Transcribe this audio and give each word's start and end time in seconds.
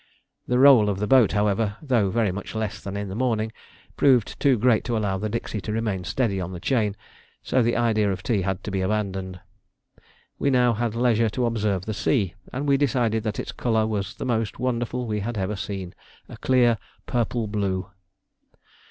The 0.47 0.57
roll 0.57 0.89
of 0.89 0.97
the 0.97 1.05
boat, 1.05 1.33
however, 1.33 1.77
though 1.79 2.09
very 2.09 2.31
much 2.31 2.55
less 2.55 2.81
than 2.81 2.97
in 2.97 3.07
the 3.07 3.13
morning, 3.13 3.51
proved 3.97 4.39
too 4.39 4.57
great 4.57 4.83
to 4.85 4.97
allow 4.97 5.19
the 5.19 5.29
dixie 5.29 5.61
to 5.61 5.71
remain 5.71 6.05
steady 6.05 6.41
on 6.41 6.53
the 6.53 6.59
chain, 6.59 6.95
so 7.43 7.61
the 7.61 7.77
idea 7.77 8.11
of 8.11 8.23
tea 8.23 8.41
had 8.41 8.63
to 8.63 8.71
be 8.71 8.81
abandoned. 8.81 9.39
We 10.39 10.49
now 10.49 10.73
had 10.73 10.95
leisure 10.95 11.29
to 11.29 11.45
observe 11.45 11.85
the 11.85 11.93
sea, 11.93 12.33
and 12.51 12.67
we 12.67 12.77
decided 12.77 13.21
that 13.25 13.39
its 13.39 13.51
colour 13.51 13.85
was 13.85 14.15
the 14.15 14.25
most 14.25 14.57
wonderful 14.57 15.05
we 15.05 15.19
had 15.19 15.37
ever 15.37 15.55
seen 15.55 15.93
a 16.27 16.35
clear 16.35 16.79
purple 17.05 17.45
blue. 17.47 17.91